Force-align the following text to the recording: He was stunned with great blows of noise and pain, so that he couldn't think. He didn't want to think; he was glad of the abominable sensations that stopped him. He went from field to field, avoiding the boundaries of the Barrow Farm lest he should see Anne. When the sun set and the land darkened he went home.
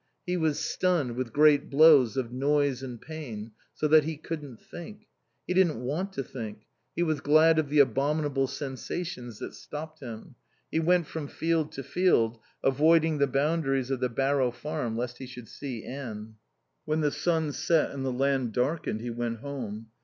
He 0.25 0.35
was 0.35 0.57
stunned 0.57 1.15
with 1.15 1.31
great 1.31 1.69
blows 1.69 2.17
of 2.17 2.31
noise 2.33 2.81
and 2.81 2.99
pain, 2.99 3.51
so 3.75 3.87
that 3.87 4.03
he 4.03 4.17
couldn't 4.17 4.59
think. 4.59 5.05
He 5.45 5.53
didn't 5.53 5.79
want 5.83 6.11
to 6.13 6.23
think; 6.23 6.65
he 6.95 7.03
was 7.03 7.21
glad 7.21 7.59
of 7.59 7.69
the 7.69 7.77
abominable 7.77 8.47
sensations 8.47 9.37
that 9.37 9.53
stopped 9.53 9.99
him. 9.99 10.33
He 10.71 10.79
went 10.79 11.05
from 11.05 11.27
field 11.27 11.71
to 11.73 11.83
field, 11.83 12.39
avoiding 12.63 13.19
the 13.19 13.27
boundaries 13.27 13.91
of 13.91 13.99
the 13.99 14.09
Barrow 14.09 14.49
Farm 14.49 14.97
lest 14.97 15.19
he 15.19 15.27
should 15.27 15.47
see 15.47 15.83
Anne. 15.85 16.37
When 16.85 17.01
the 17.01 17.11
sun 17.11 17.51
set 17.51 17.91
and 17.91 18.03
the 18.03 18.11
land 18.11 18.53
darkened 18.53 19.01
he 19.01 19.11
went 19.11 19.41
home. 19.41 19.89